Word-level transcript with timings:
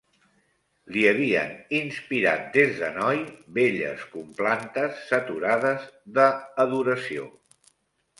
Li 0.93 1.01
havien 1.09 1.51
inspirat 1.79 2.47
des 2.55 2.73
de 2.83 2.89
noi 2.95 3.21
belles 3.57 4.05
complantes 4.13 4.97
saturades 5.11 5.85
de 6.17 6.27
adoració 6.65 7.29